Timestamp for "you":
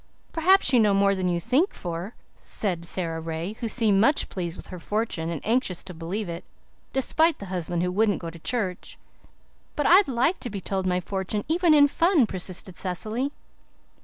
0.73-0.79, 1.29-1.39